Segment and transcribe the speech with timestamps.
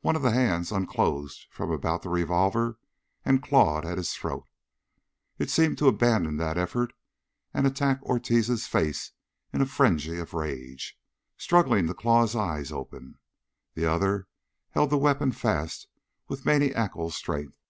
[0.00, 2.80] One of the hands unclosed from about the revolver
[3.24, 4.48] and clawed at his throat.
[5.38, 6.92] It seemed to abandon that effort
[7.54, 9.12] and attacked Ortiz's face
[9.52, 10.98] in a frenzy of rage,
[11.36, 13.20] struggling to claw his eyes open.
[13.74, 14.26] The other
[14.70, 15.86] held the weapon fast
[16.26, 17.62] with maniacal strength.